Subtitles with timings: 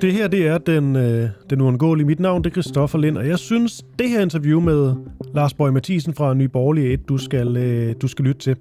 [0.00, 2.06] Det her, det er den, øh, den uundgåelige.
[2.06, 4.94] Mit navn det er Christoffer Lind, og jeg synes, det her interview med
[5.34, 8.56] Lars Borg Mathisen fra Nye Borgerlige 1, du skal, øh, du skal lytte til,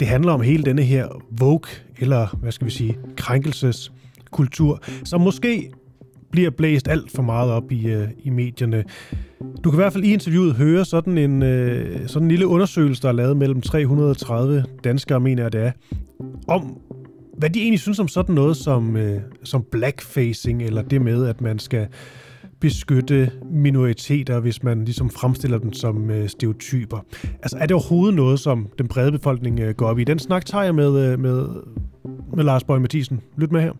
[0.00, 5.70] det handler om hele denne her vogue, eller hvad skal vi sige, krænkelseskultur, som måske
[6.30, 8.84] bliver blæst alt for meget op i, øh, i medierne.
[9.64, 13.02] Du kan i hvert fald i interviewet høre sådan en, øh, sådan en lille undersøgelse,
[13.02, 15.72] der er lavet mellem 330 danskere, mener jeg det er,
[16.48, 16.80] om
[17.40, 21.40] hvad de egentlig synes om sådan noget som, øh, som blackfacing, eller det med, at
[21.40, 21.88] man skal
[22.60, 26.98] beskytte minoriteter, hvis man ligesom fremstiller dem som øh, stereotyper.
[27.42, 30.04] Altså, er det overhovedet noget, som den brede befolkning øh, går op i?
[30.04, 31.48] Den snak tager jeg med, øh, med,
[32.36, 33.20] med Lars Bøge Mathisen.
[33.36, 33.72] Lyt med her.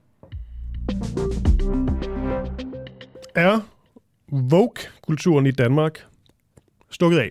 [3.34, 3.60] Er
[4.32, 6.06] woke-kulturen i Danmark
[6.90, 7.30] stukket af?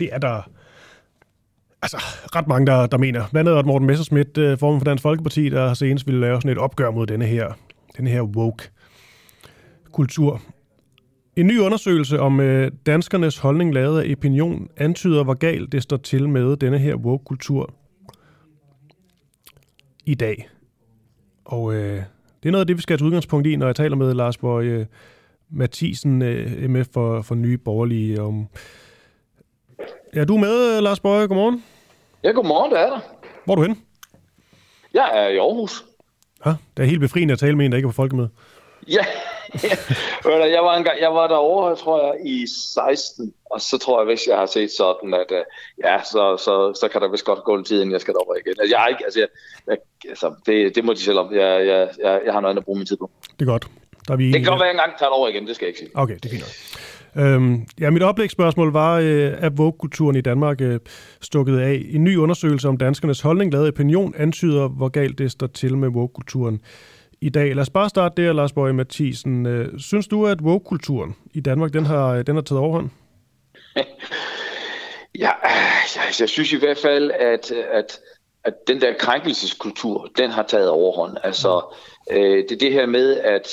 [0.00, 0.50] Det er der
[1.82, 1.96] altså,
[2.36, 3.24] ret mange, der, der mener.
[3.30, 6.58] Blandt andet Morten Messerschmidt, øh, formand for Dansk Folkeparti, der senest ville lave sådan et
[6.58, 7.52] opgør mod denne her,
[7.96, 10.42] denne her woke-kultur.
[11.36, 15.96] En ny undersøgelse om øh, danskernes holdning lavet af Opinion antyder, hvor galt det står
[15.96, 17.74] til med denne her woke-kultur
[20.06, 20.48] i dag.
[21.44, 22.02] Og øh,
[22.42, 24.14] det er noget af det, vi skal have til udgangspunkt i, når jeg taler med
[24.14, 24.86] Lars Borg øh,
[25.50, 28.48] Mathisen, øh, MF for, for Nye Borgerlige, om
[30.14, 31.26] Ja, du er med, Lars Bøje.
[31.26, 31.64] Godmorgen.
[32.24, 33.00] Ja, godmorgen, det er der.
[33.44, 33.76] Hvor er du henne?
[34.94, 35.84] Jeg er i Aarhus.
[36.46, 38.30] Ja, det er helt befriende at tale med en, der ikke er på folkemøde.
[39.62, 44.06] Ja, jeg var, engang, jeg var derovre, tror jeg, i 16, og så tror jeg,
[44.06, 45.44] hvis jeg har set sådan, at uh,
[45.84, 48.34] ja, så, så, så kan der vist godt gå en tid, inden jeg skal derover
[48.34, 48.54] igen.
[48.60, 49.28] Altså, jeg er ikke, altså, jeg,
[49.66, 49.76] jeg,
[50.08, 51.34] altså det, det må de selv om.
[51.34, 53.10] Jeg, jeg, jeg, jeg har noget andet at bruge min tid på.
[53.38, 53.66] Det er godt.
[54.08, 55.66] Der er vi det kan godt være, at jeg engang tager over igen, det skal
[55.66, 55.90] jeg ikke sige.
[55.94, 56.44] Okay, det er fint
[57.18, 60.80] Øhm, ja, mit oplægsspørgsmål var, øh, er vogue-kulturen i Danmark øh,
[61.20, 61.86] stukket af?
[61.90, 65.88] En ny undersøgelse om danskernes holdning, lavet opinion, antyder, hvor galt det står til med
[65.88, 66.60] vogue-kulturen
[67.20, 67.54] i dag.
[67.54, 69.46] Lad os bare starte der, Lars Bøge Mathisen.
[69.46, 72.90] Øh, synes du, at vogue-kulturen i Danmark, den har, den har taget overhånd?
[75.18, 75.30] ja,
[75.96, 77.98] jeg, jeg synes i hvert fald, at, at,
[78.44, 81.16] at den der krænkelseskultur, den har taget overhånd.
[81.24, 81.74] Altså,
[82.10, 83.48] øh, det er det her med, at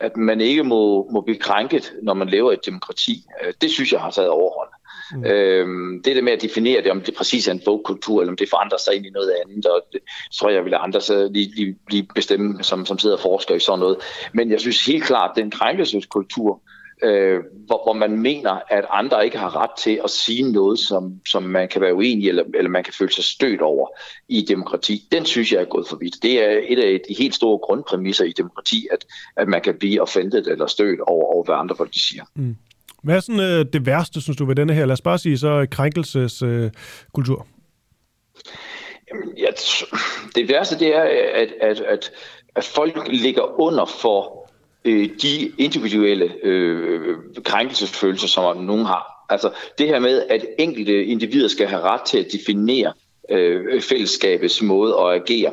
[0.00, 3.24] at man ikke må, må blive krænket, når man lever i et demokrati.
[3.44, 4.68] Øh, det synes jeg har taget overhånd.
[5.14, 5.24] Mm.
[5.24, 8.36] Øhm, det der med at definere det, om det præcis er en bogkultur, eller om
[8.36, 10.00] det forandrer sig ind i noget andet, og det
[10.34, 13.60] tror jeg, vil andre så lige, lige, lige bestemme, som, som sidder og forsker i
[13.60, 13.96] sådan noget.
[14.32, 16.62] Men jeg synes helt klart, at den krænkelseskultur,
[17.02, 21.20] øh, hvor, hvor man mener, at andre ikke har ret til at sige noget, som,
[21.26, 23.88] som man kan være uenig eller, eller man kan føle sig stødt over
[24.28, 26.22] i demokrati, den synes jeg er gået for vidt.
[26.22, 29.04] Det er et af de helt store grundpræmisser i demokrati, at,
[29.36, 32.24] at man kan blive offentet eller stødt over, over hvad andre folk siger.
[32.34, 32.56] Mm.
[33.02, 34.86] Hvad er sådan, øh, det værste, synes du, ved denne her?
[34.86, 37.38] Lad os bare sige så krænkelseskultur.
[37.38, 37.46] Øh,
[39.10, 39.46] Jamen, ja,
[40.34, 41.02] det værste det er,
[41.34, 42.12] at, at, at,
[42.56, 44.39] at folk ligger under for
[44.84, 49.26] øh, de individuelle øh, krænkelsesfølelser, som nogen har.
[49.28, 52.92] Altså det her med, at enkelte individer skal have ret til at definere
[53.30, 55.52] øh, fællesskabets måde at agere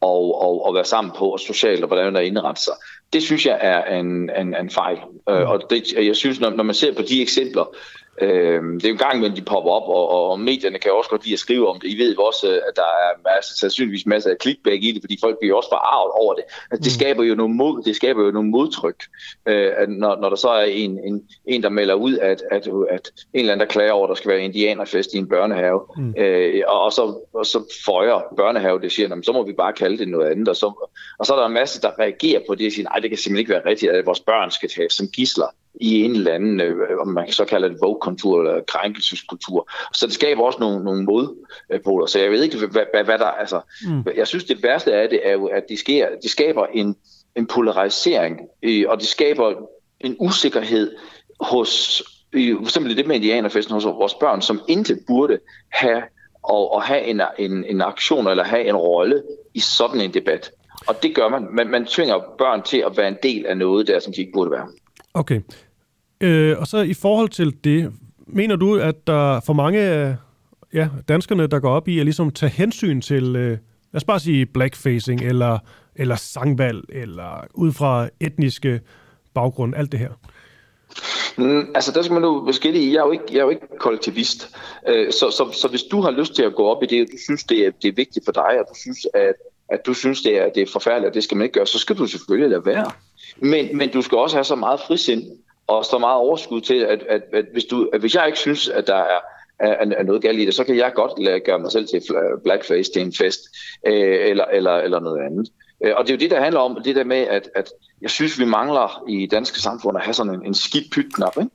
[0.00, 2.74] og, og, og være sammen på, og socialt, og hvordan der indretter sig.
[3.12, 4.98] Det synes jeg er en, en, en fejl.
[5.28, 5.46] Øh, mm.
[5.46, 7.76] og det, jeg synes, når, når man ser på de eksempler,
[8.22, 11.10] Øh, det er jo en gang imellem, de popper op, og, og medierne kan også
[11.10, 11.88] godt lide at skrive om det.
[11.88, 15.38] I ved også, at der er masser, sandsynligvis masser af clickbait i det, fordi folk
[15.38, 16.44] bliver også forarvet over det.
[16.70, 16.98] Altså, det, mm.
[17.00, 19.02] skaber jo nogle mod, det skaber jo nogle modtryk,
[19.46, 23.10] øh, når, når der så er en, en, en, der melder ud, at, at, at
[23.34, 26.14] en eller anden, der klager over, at der skal være indianerfest i en børnehave, mm.
[26.18, 29.98] øh, og, og, så, og så føjer børnehave det, siger, så må vi bare kalde
[29.98, 30.48] det noget andet.
[30.48, 32.98] Og så, og så er der en masse, der reagerer på det og siger, nej,
[32.98, 35.46] det kan simpelthen ikke være rigtigt, at vores børn skal tages som gisler
[35.80, 39.70] i en eller anden, øh, om man så kalder det vogue-kultur eller krænkelseskultur.
[39.92, 42.06] Så det skaber også nogle, nogle modpoler.
[42.06, 43.60] Så jeg ved ikke, hvad, hvad, hvad der altså.
[43.88, 44.04] Mm.
[44.16, 46.96] Jeg synes, det værste af det er jo, at det, sker, det skaber en,
[47.36, 49.52] en polarisering, øh, og det skaber
[50.00, 50.96] en usikkerhed
[51.40, 55.38] hos, øh, for eksempel det med indianerfesten hos vores børn, som intet burde
[55.68, 56.02] have
[56.42, 59.22] og, og have en, en, en aktion eller have en rolle
[59.54, 60.50] i sådan en debat.
[60.86, 61.46] Og det gør man.
[61.50, 61.68] man.
[61.68, 64.50] Man tvinger børn til at være en del af noget der, som de ikke burde
[64.50, 64.68] være.
[65.14, 65.40] Okay.
[66.20, 67.92] Øh, og så i forhold til det,
[68.26, 70.16] mener du, at der for mange af
[70.74, 73.58] ja, danskerne, der går op i at ligesom tage hensyn til, øh, lad
[73.94, 75.58] os bare sige blackfacing, eller,
[75.96, 78.80] eller sangvalg, eller ud fra etniske
[79.34, 80.10] baggrund, alt det her?
[81.38, 82.92] Mm, altså der skal man jo skille.
[82.92, 84.56] Jeg er jo ikke, jeg er jo ikke kollektivist.
[84.88, 87.08] Øh, så, så, så hvis du har lyst til at gå op i det, og
[87.12, 89.34] du synes, det er, det er vigtigt for dig, og du synes, at,
[89.68, 91.78] at du synes, det er, det er forfærdeligt, og det skal man ikke gøre, så
[91.78, 92.90] skal du selvfølgelig lade være.
[93.38, 95.22] Men, men du skal også have så meget frisind,
[95.66, 98.68] og så meget overskud til, at, at, at, hvis, du, at hvis jeg ikke synes,
[98.68, 99.20] at der er
[99.58, 102.02] er, er noget galt i det, så kan jeg godt lade, gøre mig selv til
[102.44, 103.40] blackface til en fest,
[103.86, 105.48] øh, eller, eller, eller noget andet.
[105.84, 107.70] Øh, og det er jo det, der handler om, det der med, at, at
[108.02, 111.50] jeg synes, vi mangler i danske samfund at have sådan en, en skidt pytknap, ikke?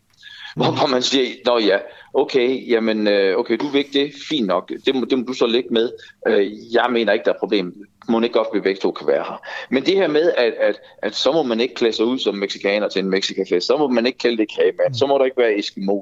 [0.56, 1.78] Hvor, hvor man siger, nå ja,
[2.14, 5.34] okay, jamen, øh, okay, du vil ikke det, fint nok, det må, det må du
[5.34, 5.92] så lægge med.
[6.28, 7.86] Øh, jeg mener ikke, der er problem.
[8.10, 9.42] Må ikke godt, at vi begge to kan være her.
[9.70, 12.36] Men det her med, at, at, at så må man ikke klæde sig ud som
[12.36, 15.38] meksikaner til en mexikafest, så må man ikke kalde det kagemand, så må der ikke
[15.38, 16.02] være eskimo.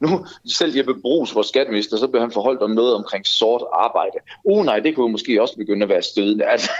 [0.00, 4.18] Nu, selv Jeppe Brugs, vores skatteminister, så blev han forholdt om noget omkring sort arbejde.
[4.44, 6.44] Uh nej, det kunne måske også begynde at være stødende.
[6.54, 6.70] Altså,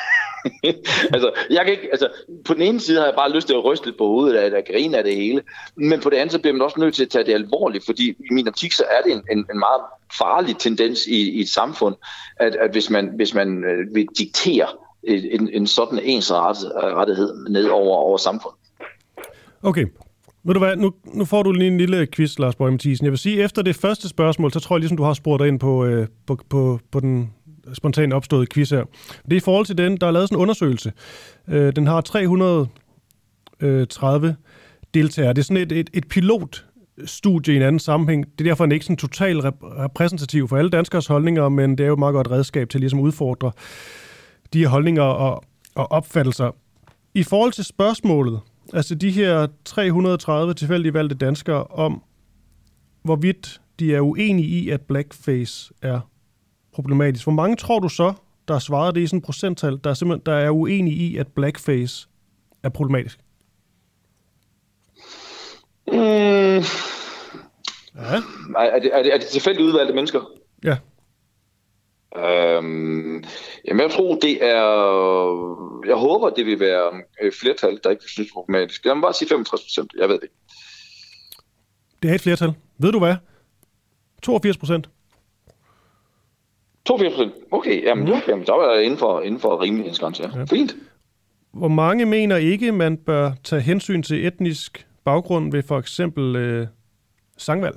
[1.13, 2.09] altså, jeg kan ikke, altså,
[2.45, 4.51] på den ene side har jeg bare lyst til at ryste lidt på hovedet af
[4.51, 5.43] det, grine af det hele,
[5.77, 8.11] men på den anden så bliver man også nødt til at tage det alvorligt, fordi
[8.11, 9.81] i min optik så er det en, en, en meget
[10.19, 11.95] farlig tendens i, i et samfund,
[12.37, 14.67] at, at hvis man, hvis man øh, vil diktere
[15.03, 18.59] en, en sådan ensrettighed ned over, over samfundet.
[19.63, 19.85] Okay,
[20.45, 23.05] ved du hvad, nu, nu får du lige en lille quiz, Lars Borg Mathisen.
[23.05, 25.49] Jeg vil sige, efter det første spørgsmål, så tror jeg ligesom, du har spurgt dig
[25.49, 27.33] ind på, øh, på, på, på den
[27.73, 28.85] spontant opståede quiz her.
[29.25, 30.93] Det er i forhold til den, der er lavet sådan en undersøgelse.
[31.49, 34.35] Øh, den har 330 øh,
[34.95, 35.33] deltagere.
[35.33, 36.09] Det er sådan et, et, et
[37.05, 38.27] studie i en anden sammenhæng.
[38.39, 41.85] Det er derfor den er ikke sådan totalt repræsentativ for alle danskers holdninger, men det
[41.85, 43.53] er jo et meget godt redskab til ligesom at udfordre
[44.53, 45.45] de her holdninger og,
[45.75, 46.51] og opfattelser.
[47.15, 48.41] I forhold til spørgsmålet,
[48.73, 52.03] altså de her 330 tilfældigt valgte danskere om,
[53.03, 56.01] hvorvidt de er uenige i, at blackface er
[56.73, 57.25] problematisk.
[57.25, 58.13] Hvor mange tror du så,
[58.49, 61.17] der har svaret det i sådan en procenttal, der er, simpelthen, der er uenige i,
[61.17, 62.09] at blackface
[62.63, 63.21] er problematisk?
[65.93, 66.86] Mm.
[67.97, 68.17] Ja.
[68.61, 70.21] Er, det, er, det, er det tilfældigt udvalgte mennesker?
[70.65, 70.77] Ja.
[72.17, 73.25] Øhm,
[73.69, 74.63] jamen jeg tror, det er...
[75.87, 78.85] Jeg håber, det vil være øh, flertal, der ikke synes problematisk.
[78.85, 79.93] Jeg må bare sige 65 procent.
[79.99, 80.29] Jeg ved det
[82.03, 82.53] Det er et flertal.
[82.79, 83.15] Ved du hvad?
[84.23, 84.89] 82 procent.
[86.85, 87.35] 82 procent?
[87.51, 88.13] Okay, jamen, mm.
[88.29, 90.39] jamen, så er jeg inden for, inden for rimelig Ja.
[90.39, 90.45] ja.
[90.45, 90.77] Fint.
[91.53, 96.67] Hvor mange mener ikke, man bør tage hensyn til etnisk baggrund ved for eksempel øh,
[97.37, 97.77] sangvalg?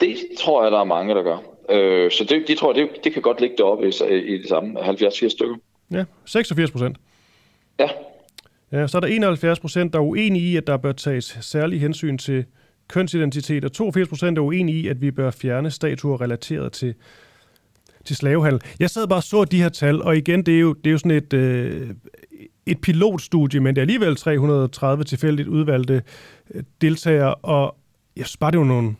[0.00, 1.38] Det tror jeg, der er mange, der gør.
[1.70, 4.80] Øh, så det, de tror det, det kan godt ligge deroppe i, i det samme
[4.80, 5.56] 70-80 stykker.
[5.90, 6.96] Ja, 86 procent.
[7.78, 7.88] Ja.
[8.72, 11.80] Ja, så er der 71 procent, der er uenige i, at der bør tages særlig
[11.80, 12.44] hensyn til
[12.88, 16.94] kønsidentitet, og 82 procent er uenige i, at vi bør fjerne statuer relateret til,
[18.04, 18.60] til slavehandel.
[18.80, 20.92] Jeg sad bare og så de her tal, og igen, det er jo, det er
[20.92, 21.90] jo sådan et, øh,
[22.66, 26.02] et pilotstudie, men det er alligevel 330 tilfældigt udvalgte
[26.54, 27.76] øh, deltagere, og
[28.16, 28.96] jeg synes bare, det er jo nogle,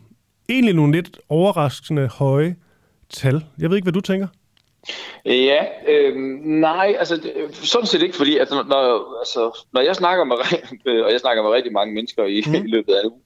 [0.49, 2.55] egentlig nogle lidt overraskende høje
[3.09, 3.45] tal.
[3.59, 4.27] Jeg ved ikke, hvad du tænker?
[5.25, 10.35] Ja, øh, nej, altså sådan set ikke, fordi at når, altså, når jeg snakker med,
[11.05, 12.53] og jeg snakker med rigtig mange mennesker i, mm.
[12.67, 13.21] i løbet af en uge,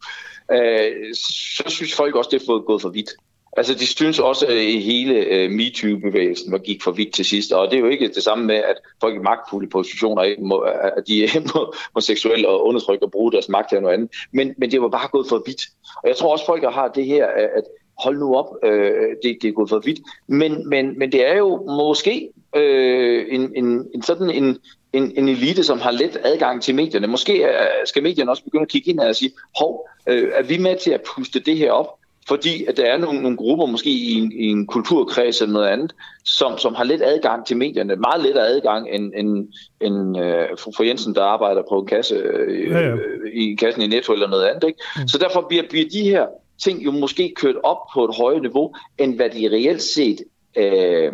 [0.52, 3.10] øh, så synes folk også, det er fået gået for vidt.
[3.58, 7.72] Altså, de synes også, at hele øh, MeToo-bevægelsen var gik for vidt til sidst, og
[7.72, 11.08] det er jo ikke det samme med, at folk i magtfulde positioner ikke må, at
[11.08, 14.72] de må, må seksuelt og undertrykke og bruge deres magt til noget andet, men, men
[14.72, 15.62] det var bare gået for vidt.
[16.04, 17.64] Og jeg tror også, folk har det her, at
[18.04, 20.00] hold nu op, øh, det, det er gået for vidt.
[20.28, 24.58] Men, men, men det er jo måske øh, en, en, en sådan en,
[24.94, 27.08] en, en elite, som har let adgang til medierne.
[27.08, 27.52] Måske øh,
[27.86, 30.92] skal medierne også begynde at kigge ind og sige, hov, øh, er vi med til
[30.92, 32.01] at puste det her op?
[32.28, 35.68] Fordi at der er nogle, nogle grupper, måske i en, i en kulturkreds eller noget
[35.68, 37.96] andet, som, som har let adgang til medierne.
[37.96, 39.48] Meget lettere adgang end, end,
[39.82, 42.96] end øh, for Jensen, der arbejder på en kasse øh, ja, ja.
[43.34, 44.68] i kassen i Netto eller noget andet.
[44.68, 44.80] Ikke?
[44.98, 45.08] Mm.
[45.08, 46.26] Så derfor bliver, bliver de her
[46.64, 50.22] ting jo måske kørt op på et højere niveau, end hvad de reelt set
[50.58, 51.14] øh,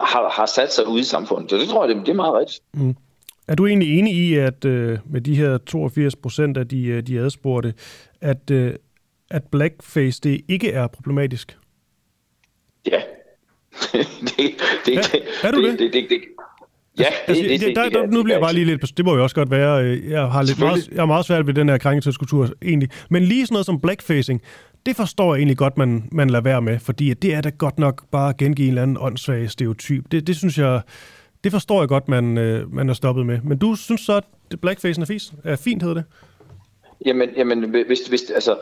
[0.00, 1.50] har, har sat sig ude i samfundet.
[1.50, 2.60] Så det tror jeg, det, det er meget rigtigt.
[2.74, 2.96] Mm.
[3.48, 7.02] Er du egentlig enig i, at øh, med de her 82 procent af de, øh,
[7.02, 7.74] de adspurgte,
[8.20, 8.74] at, øh,
[9.30, 11.58] at blackface det ikke er problematisk?
[12.86, 13.00] Ja.
[13.92, 14.54] det,
[14.86, 15.78] det, er, er du det?
[15.78, 16.20] det, det, det,
[16.98, 18.96] Ja, altså, det, det, det, der, der, nu bliver jeg bare lige lidt...
[18.96, 19.84] Det må jo også godt være.
[19.84, 22.90] Øh, jeg har, lidt meget, jeg har meget svært ved den her krænkelseskultur, egentlig.
[23.10, 24.42] Men lige sådan noget som blackfacing,
[24.86, 27.78] det forstår jeg egentlig godt, man, man lader være med, fordi det er da godt
[27.78, 30.04] nok bare at gengive en eller anden åndssvag stereotyp.
[30.12, 30.80] Det, det synes jeg,
[31.44, 33.40] det forstår jeg godt, man, øh, man er stoppet med.
[33.44, 34.24] Men du synes så, at
[34.60, 36.04] blackfacing er, fis, er fint, hedder det?
[37.06, 38.58] Jamen, jamen hvis, hvis, altså,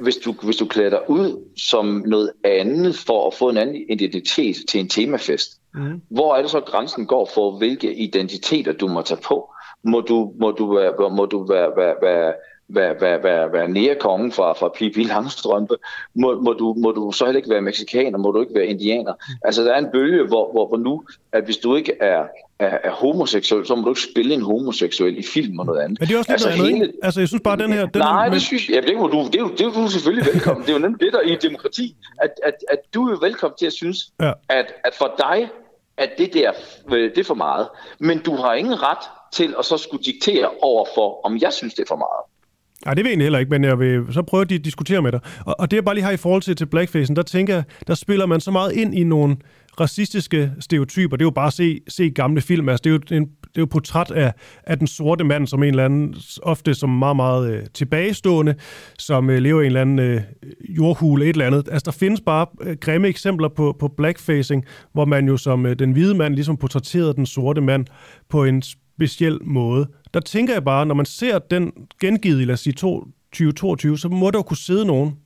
[0.00, 3.76] hvis, du, hvis du klæder dig ud som noget andet for at få en anden
[3.88, 6.00] identitet til en temafest, mm.
[6.08, 9.52] hvor er det så, grænsen går for, hvilke identiteter du må tage på?
[9.82, 12.32] Må du, må du, være, må du være, være, være
[12.68, 13.96] være, være, være, være nære
[14.32, 15.76] fra, fra Pippi Langstrømpe,
[16.14, 19.12] må, må, du, må du så heller ikke være mexikaner, må du ikke være indianer.
[19.42, 22.26] Altså der er en bølge, hvor, hvor, hvor nu, at hvis du ikke er,
[22.58, 26.00] er, er homoseksuel, så må du ikke spille en homoseksuel i film og noget andet.
[26.00, 27.86] Men det er også lidt altså, noget andet, Altså jeg synes bare, den her...
[27.86, 29.70] Den nej, er, det synes jeg, ja, det, må du, det, er jo, det er
[29.70, 30.62] du selvfølgelig velkommen.
[30.62, 33.66] det er jo nemlig det, der i demokrati, at, at, at du er velkommen til
[33.66, 34.32] at synes, ja.
[34.48, 35.48] at, at for dig,
[35.96, 36.52] at det der,
[36.92, 37.68] øh, det er for meget.
[37.98, 41.74] Men du har ingen ret til at så skulle diktere over for, om jeg synes,
[41.74, 42.35] det er for meget.
[42.84, 45.12] Nej, det vil jeg egentlig heller ikke, men jeg vil så prøve at diskutere med
[45.12, 45.20] dig.
[45.46, 47.64] Og, og det jeg bare lige har i forhold til, til blackfacen, der tænker jeg,
[47.86, 49.36] der spiller man så meget ind i nogle
[49.80, 51.16] racistiske stereotyper.
[51.16, 52.68] Det er jo bare at se, se gamle film.
[52.68, 54.32] Altså, det er jo en, det er jo portræt af,
[54.64, 58.54] af den sorte mand som en eller anden, ofte som meget, meget øh, tilbagestående,
[58.98, 60.20] som øh, lever i en eller anden øh,
[60.68, 61.68] jordhule, et eller andet.
[61.72, 65.78] Altså, der findes bare øh, grimme eksempler på, på blackfacing, hvor man jo som øh,
[65.78, 67.86] den hvide mand ligesom portrætterede den sorte mand
[68.28, 69.86] på en speciel måde.
[70.16, 74.08] Der tænker jeg bare, når man ser den gengivet i, lad os sige, 2022, så
[74.08, 75.18] må der jo kunne sidde nogen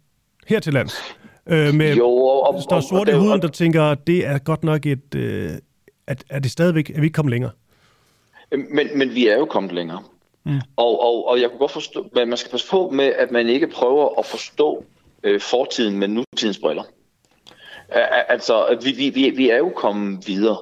[0.47, 0.95] her til lands,
[1.47, 4.39] øh, med jo, og, og, der er sorte i huden, der tænker, at det er
[4.39, 5.15] godt nok et...
[5.15, 5.51] Øh,
[6.07, 7.51] at, er det stadigvæk, er vi ikke kommet længere?
[8.51, 10.03] Men, men vi er jo kommet længere.
[10.45, 10.61] Mm.
[10.77, 13.49] Og, og, og jeg kunne godt forstå, men man skal passe på med, at man
[13.49, 14.85] ikke prøver at forstå
[15.23, 16.85] øh, fortiden med nutidens briller.
[18.29, 20.59] Altså, vi, vi, vi, vi er jo kommet videre.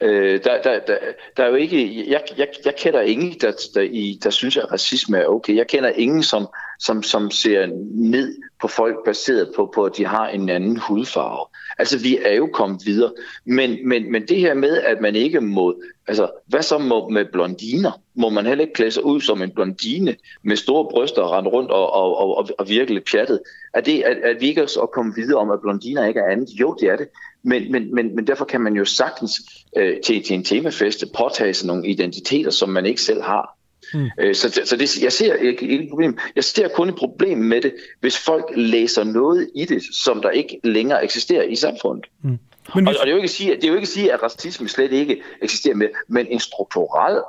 [0.00, 0.96] Øh, der, der, der,
[1.36, 4.72] der er jo ikke, jeg, jeg, jeg kender ingen, der, der, i, der synes, at
[4.72, 5.56] racisme er okay.
[5.56, 10.06] Jeg kender ingen, som, som, som ser ned på folk baseret på, på, at de
[10.06, 11.46] har en anden hudfarve.
[11.78, 13.12] Altså, vi er jo kommet videre.
[13.44, 15.82] Men, men, men det her med, at man ikke må...
[16.06, 18.00] Altså, hvad så må, med blondiner?
[18.14, 21.50] Må man heller ikke klæde sig ud som en blondine med store bryster og rende
[21.50, 23.40] rundt og, og, og, og virkelig pjattet?
[23.74, 26.48] Er, det, at, at vi ikke er kommet videre om, at blondiner ikke er andet?
[26.60, 27.08] Jo, det er det.
[27.48, 29.40] Men, men, men, men derfor kan man jo sagtens
[29.76, 33.58] øh, til, til en temafeste påtage sig nogle identiteter, som man ikke selv har.
[33.94, 34.10] Mm.
[34.20, 36.18] Øh, så så det, jeg ser ikke, et problem.
[36.36, 40.30] Jeg ser kun et problem med det, hvis folk læser noget i det, som der
[40.30, 42.06] ikke længere eksisterer i samfundet.
[42.22, 42.38] Mm.
[42.74, 42.96] Men hvis...
[42.96, 44.22] og, og det, er jo ikke at sige, det er jo ikke at sige, at
[44.22, 47.22] racisme slet ikke eksisterer med, men en strukturel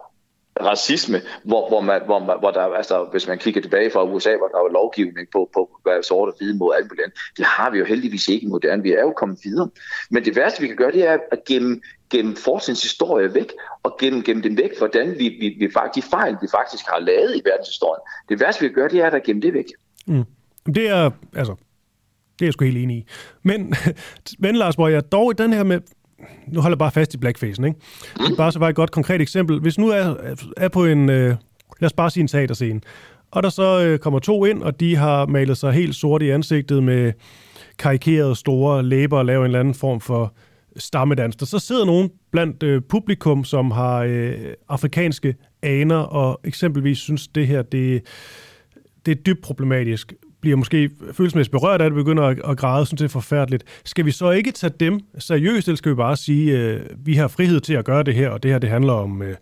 [0.61, 4.37] racisme, hvor, hvor, man, hvor, man, hvor der, altså, hvis man kigger tilbage fra USA,
[4.37, 7.69] hvor der var lovgivning på, på hvad sort og hvide mod alt muligt Det har
[7.71, 8.83] vi jo heldigvis ikke i moderne.
[8.83, 9.69] Vi er jo kommet videre.
[10.11, 13.51] Men det værste, vi kan gøre, det er at gemme, gemme fortidens historie væk,
[13.83, 16.99] og gemme, gemme dem væk, hvordan vi, vi, vi faktisk, de fejl, vi faktisk har
[16.99, 18.01] lavet i verdenshistorien.
[18.29, 19.65] Det værste, vi kan gøre, det er at gemme det væk.
[20.07, 20.23] Mm.
[20.65, 21.55] Det er, altså,
[22.39, 23.07] det er jeg sgu helt enig i.
[23.43, 23.73] Men,
[24.43, 25.79] men Lars Borg, jeg dog i den her med,
[26.47, 27.79] nu holder jeg bare fast i blackfacen, ikke?
[28.17, 29.59] Det er bare så bare et godt konkret eksempel.
[29.59, 31.35] Hvis nu er, er på en, øh,
[31.79, 32.81] lad os bare sige en teaterscene,
[33.31, 36.29] og der så øh, kommer to ind, og de har malet sig helt sort i
[36.29, 37.13] ansigtet med
[37.79, 40.33] karikerede store læber og laver en eller anden form for
[40.77, 41.35] stammedans.
[41.35, 44.33] Der så sidder nogen blandt øh, publikum, som har øh,
[44.69, 48.01] afrikanske aner, og eksempelvis synes, det her det,
[49.05, 52.99] det er dybt problematisk bliver måske følelsesmæssigt berørt af det, begynder at, at græde, synes
[52.99, 53.63] det er forfærdeligt.
[53.85, 57.27] Skal vi så ikke tage dem seriøst, eller skal vi bare sige, øh, vi har
[57.27, 59.35] frihed til at gøre det her, og det her det handler om, øh,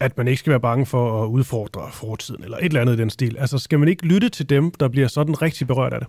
[0.00, 2.96] at man ikke skal være bange for at udfordre fortiden, eller et eller andet i
[2.96, 3.36] den stil.
[3.38, 6.08] Altså skal man ikke lytte til dem, der bliver sådan rigtig berørt af det?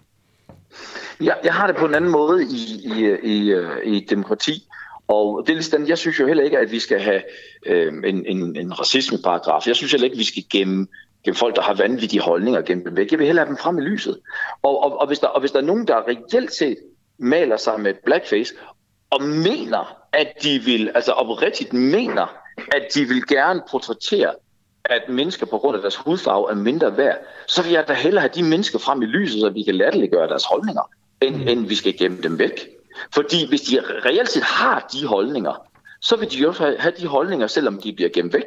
[1.21, 4.63] Ja, jeg har det på en anden måde i, i, i, øh, i demokrati.
[5.07, 7.21] Og det er ligesom, jeg synes jo heller ikke, at vi skal have
[7.65, 9.67] øh, en, en, en racismeparagraf.
[9.67, 10.87] Jeg synes heller ikke, at vi skal gemme
[11.23, 13.11] gennem folk, der har vanvittige holdninger gennem dem væk.
[13.11, 14.19] Jeg vil hellere have dem frem i lyset.
[14.63, 16.77] Og, og, og, hvis der, og hvis der er nogen, der reelt set
[17.17, 18.53] maler sig med blackface,
[19.09, 22.35] og mener, at de vil, altså oprigtigt mener,
[22.71, 24.33] at de vil gerne portrættere,
[24.85, 28.21] at mennesker på grund af deres hudfarve er mindre værd, så vil jeg da hellere
[28.21, 30.89] have de mennesker frem i lyset, så vi kan latterliggøre deres holdninger,
[31.21, 31.47] end, mm.
[31.47, 32.67] end vi skal gemme dem væk.
[33.13, 35.53] Fordi hvis de reelt set har de holdninger,
[36.01, 38.45] så vil de jo have de holdninger, selvom de bliver gemt væk.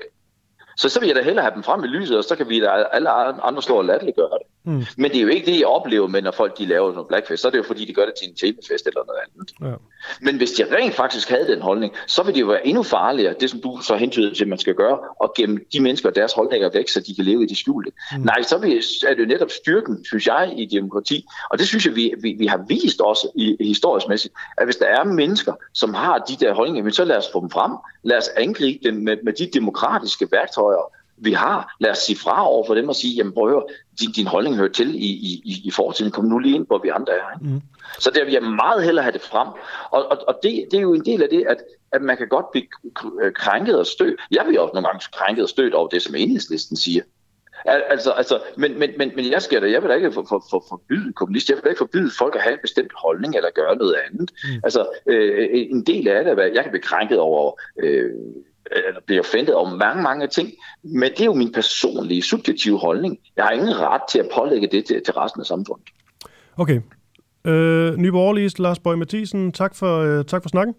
[0.77, 2.61] Så så vil jeg da hellere have dem frem i lyset, og så kan vi
[2.61, 3.11] da alle
[3.45, 4.47] andre stå og latterliggøre det.
[4.65, 4.85] Mm.
[4.97, 7.43] Men det er jo ikke det, jeg oplever med, når folk de laver noget blackfest.
[7.43, 9.71] Så er det jo fordi, de gør det til en temafest eller noget andet.
[9.71, 9.77] Ja.
[10.21, 13.35] Men hvis de rent faktisk havde den holdning, så vil det jo være endnu farligere,
[13.41, 16.15] det som du så hentyder til, at man skal gøre, og gemme de mennesker og
[16.15, 17.93] deres holdninger væk, så de kan leve i det skjulte.
[18.13, 18.21] Mm.
[18.21, 18.57] Nej, så
[19.09, 21.25] er det jo netop styrken, synes jeg, i demokrati.
[21.51, 24.07] Og det synes jeg, vi, vi, vi har vist også i, historisk
[24.59, 27.51] at hvis der er mennesker, som har de der holdninger, så lad os få dem
[27.51, 27.73] frem.
[28.03, 31.77] Lad os angribe dem med, med de demokratiske værktøjer, vi har.
[31.81, 33.65] Lad os sige fra over for dem og sige, jamen prøv at høre,
[34.01, 35.09] din, din holdning hører til i,
[35.45, 36.13] i, i fortiden.
[36.13, 37.39] Kom nu lige ind, hvor vi andre er.
[37.41, 37.55] Ikke?
[37.55, 37.61] Mm.
[37.99, 39.49] Så der vil jeg meget hellere have det frem.
[39.91, 41.57] Og, og, og det, det er jo en del af det, at,
[41.93, 42.67] at man kan godt blive
[43.35, 44.21] krænket og stødt.
[44.31, 47.03] Jeg bliver også nogle gange krænket og stødt over det, som enhedslisten siger.
[47.65, 50.45] Altså, altså, men, men, men, men jeg skal da, jeg vil da ikke for, for,
[50.51, 53.51] for forbyde kommunister, jeg vil da ikke forbyde folk at have en bestemt holdning eller
[53.51, 54.31] gøre noget andet.
[54.45, 54.61] Mm.
[54.65, 58.11] Altså, øh, en del af det, jeg kan blive krænket over øh,
[58.71, 60.51] eller bliver offentet over mange, mange ting,
[60.83, 63.19] men det er jo min personlige, subjektive holdning.
[63.37, 65.87] Jeg har ingen ret til at pålægge det til, til resten af samfundet.
[66.57, 66.81] Okay.
[67.45, 70.75] Øh, Nye Borgerlige, Lars Bøge Mathisen, tak for, øh, tak for snakken.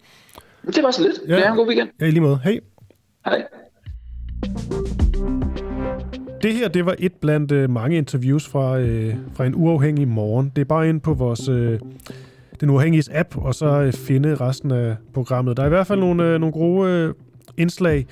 [0.66, 1.20] Det var så lidt.
[1.28, 1.36] Ja.
[1.36, 1.90] Det er en god weekend.
[2.02, 2.40] Ja, i lige måde.
[2.44, 2.60] Hej.
[3.26, 3.44] Hej.
[6.42, 10.52] Det her, det var et blandt øh, mange interviews fra, øh, fra en uafhængig morgen.
[10.56, 11.80] Det er bare ind på vores øh,
[12.60, 15.58] den uafhængige app, og så øh, finde resten af programmet.
[15.58, 17.14] Der er i hvert fald nogle, øh, nogle gode øh,
[17.58, 18.06] indslag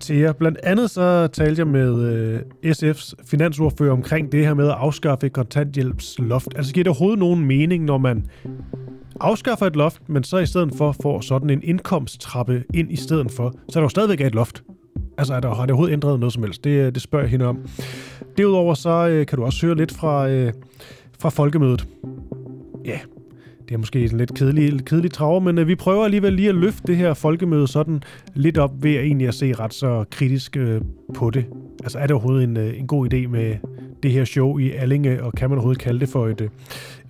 [0.00, 0.32] til jer.
[0.32, 2.40] Blandt andet så talte jeg med øh,
[2.72, 6.48] SF's finansordfører omkring det her med at afskaffe kontanthjælpsloft.
[6.56, 8.26] Altså giver det overhovedet nogen mening, når man
[9.20, 13.30] afskaffer et loft, men så i stedet for får sådan en indkomsttrappe ind i stedet
[13.30, 14.62] for, så er der jo stadigvæk et loft.
[15.18, 16.64] Altså, er der, har det overhovedet ændret noget som helst?
[16.64, 17.58] Det, øh, det spørger jeg hende om.
[18.38, 20.52] Derudover så øh, kan du også høre lidt fra, øh,
[21.18, 21.88] fra folkemødet.
[22.84, 22.98] Ja,
[23.68, 26.54] det er måske en lidt kedelig, kedelig traver, men øh, vi prøver alligevel lige at
[26.54, 28.02] løfte det her folkemøde sådan
[28.34, 30.80] lidt op ved at egentlig at se ret så kritisk øh,
[31.14, 31.44] på det.
[31.82, 33.56] Altså er det overhovedet en, øh, en god idé med
[34.02, 36.48] det her show i Allinge, og kan man overhovedet kalde det for et, øh,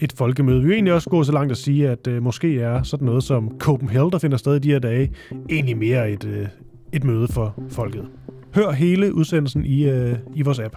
[0.01, 0.61] et folkemøde?
[0.61, 3.25] Vi vil egentlig også gå så langt at sige, at øh, måske er sådan noget
[3.25, 5.11] som Copenhagen, der finder sted i de her dage,
[5.51, 6.47] egentlig mere et, øh,
[6.93, 8.05] et møde for folket.
[8.55, 10.77] Hør hele udsendelsen i, øh, i vores app.